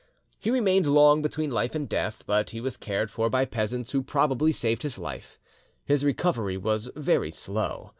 He 0.39 0.49
remained 0.49 0.87
long 0.87 1.21
between 1.21 1.51
life 1.51 1.75
and 1.75 1.87
death, 1.87 2.23
but 2.25 2.49
he 2.49 2.59
was 2.59 2.75
cared 2.75 3.11
for 3.11 3.29
by 3.29 3.45
peasants 3.45 3.91
who 3.91 4.01
probably 4.01 4.51
saved 4.51 4.81
his 4.81 4.97
life; 4.97 5.37
his 5.85 6.03
recovery 6.03 6.57
was 6.57 6.89
very 6.95 7.29
slow. 7.29 7.89